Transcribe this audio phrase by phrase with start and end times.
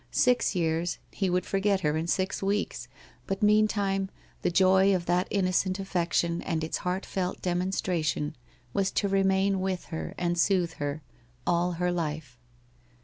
[0.09, 2.87] Six years— he would forget her in six weeks,
[3.27, 4.09] but meantime
[4.41, 8.35] the joy of that innocent affection and its heartfelt, demonstration
[8.73, 11.03] was to remain with her and soothe her
[11.45, 12.39] all her life.